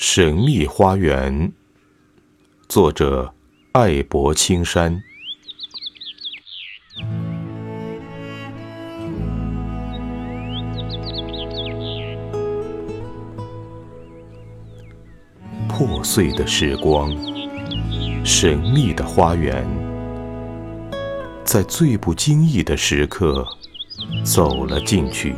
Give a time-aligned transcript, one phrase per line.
[0.00, 1.52] 神秘花园，
[2.68, 3.34] 作者
[3.72, 5.02] 爱博青山。
[15.66, 17.10] 破碎的时光，
[18.24, 19.66] 神秘的花园，
[21.44, 23.44] 在最不经意的时刻，
[24.22, 25.34] 走了进去。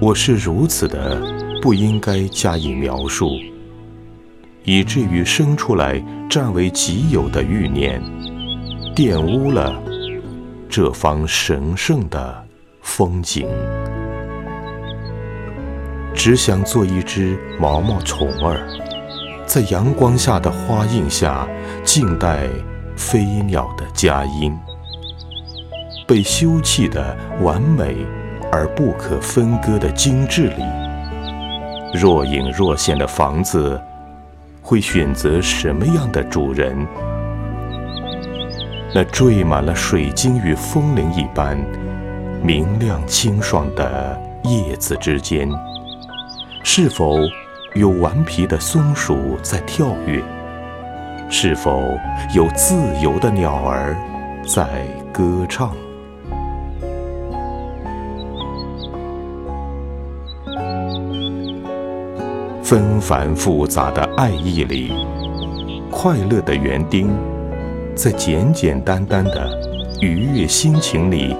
[0.00, 3.38] 我是如此的不应该加以描述，
[4.64, 8.02] 以至于生出来占为己有的欲念，
[8.94, 9.82] 玷污了
[10.68, 12.44] 这方神圣的
[12.82, 13.48] 风景。
[16.14, 18.68] 只想做一只毛毛虫儿，
[19.46, 21.48] 在阳光下的花荫下
[21.82, 22.46] 静待
[22.94, 24.54] 飞鸟的佳音，
[26.06, 27.96] 被休憩的完美。
[28.52, 30.62] 而不可分割的精致里，
[31.96, 33.80] 若隐若现的房子，
[34.60, 36.76] 会选择什么样的主人？
[38.92, 41.56] 那缀满了水晶与风铃一般
[42.42, 45.48] 明亮清爽的叶子之间，
[46.64, 47.20] 是否
[47.74, 50.20] 有顽皮的松鼠在跳跃？
[51.30, 51.96] 是否
[52.34, 53.96] 有自由的鸟儿
[54.44, 54.66] 在
[55.12, 55.70] 歌唱？
[62.64, 64.90] 纷繁复杂的爱意里，
[65.90, 67.10] 快乐的园丁，
[67.94, 69.50] 在简简单单的
[70.00, 71.36] 愉悦心情里，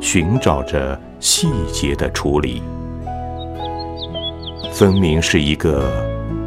[0.00, 2.62] 寻找着细节的处理。
[4.72, 5.84] 分明是一个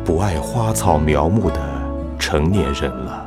[0.03, 1.61] 不爱花草苗木的
[2.17, 3.23] 成年人了，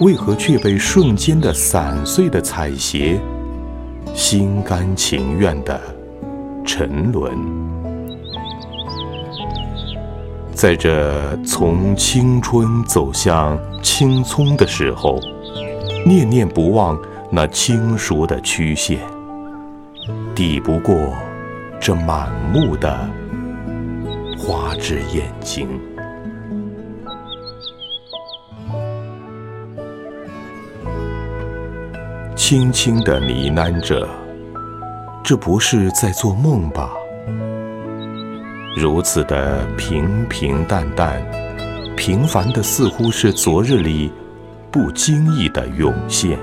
[0.00, 3.18] 为何却被瞬间的散碎的彩鞋，
[4.14, 5.80] 心甘情愿的
[6.64, 7.36] 沉沦？
[10.64, 15.20] 在这从青春走向青葱的时候，
[16.06, 16.98] 念念不忘
[17.30, 18.98] 那轻熟的曲线，
[20.34, 20.96] 抵不过
[21.78, 22.98] 这满目的
[24.38, 25.68] 花枝眼睛，
[32.34, 34.08] 轻轻地呢喃着
[35.22, 36.90] ：“这不是在做梦吧？”
[38.76, 41.22] 如此的平平淡淡，
[41.96, 44.12] 平凡的似乎是昨日里
[44.70, 46.36] 不经意的涌现。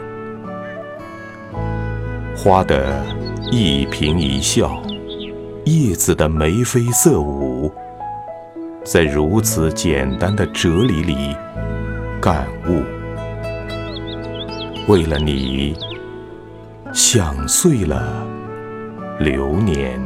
[2.34, 3.04] 花的
[3.52, 4.82] 一颦一笑，
[5.66, 7.70] 叶子的眉飞色舞，
[8.86, 11.36] 在如此简单的哲理里
[12.22, 12.82] 感悟。
[14.88, 15.76] 为了你，
[16.94, 18.26] 想碎了
[19.20, 20.00] 流年。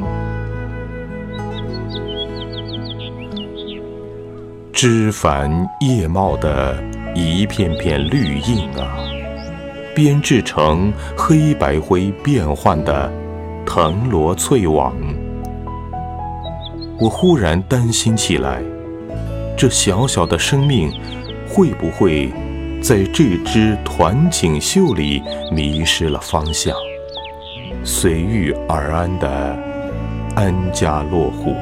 [4.71, 6.75] 枝繁叶茂的
[7.15, 8.97] 一片片绿荫啊，
[9.95, 13.11] 编织成黑白灰变幻的
[13.65, 14.93] 藤萝翠网。
[16.99, 18.61] 我忽然担心起来，
[19.57, 20.91] 这小小的生命
[21.47, 22.29] 会不会
[22.81, 26.75] 在这只团锦绣里迷失了方向，
[27.83, 29.57] 随遇而安的
[30.35, 31.55] 安家落户？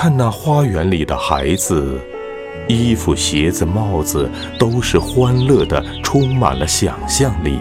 [0.00, 1.98] 看那花园里的孩子，
[2.68, 7.58] 衣服、鞋子、帽子都是欢乐的，充满了想象力。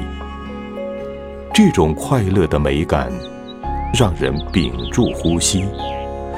[1.51, 3.11] 这种快乐的美感，
[3.91, 5.65] 让人屏住呼吸，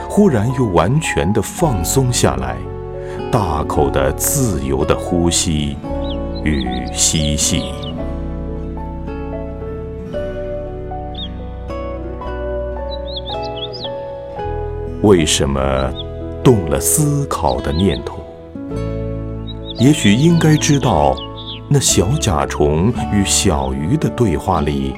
[0.08, 2.56] 忽然又完全的放松下来，
[3.30, 5.76] 大口的自由的呼吸
[6.46, 7.88] 与嬉戏。
[15.02, 15.62] 为什么
[16.44, 18.20] 动了思考的念头？
[19.78, 21.16] 也许应该知道，
[21.69, 24.94] 那小甲虫与小鱼的对话里，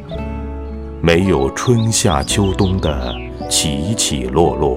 [1.01, 3.13] 没有春夏秋冬的
[3.48, 4.75] 起起落落，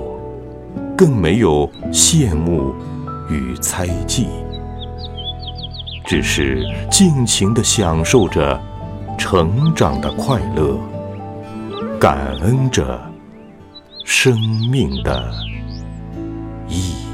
[0.94, 2.74] 更没有羡慕
[3.30, 4.28] 与猜忌，
[6.04, 8.60] 只是尽情地享受着
[9.16, 10.76] 成长的快乐，
[11.98, 13.00] 感恩着。
[14.16, 14.40] 生
[14.70, 15.34] 命的
[16.68, 17.13] 意义。